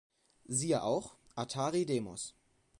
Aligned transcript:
Siehe 0.47 0.81
auch: 0.81 1.15
Atari 1.35 1.85
Demos 1.85 2.33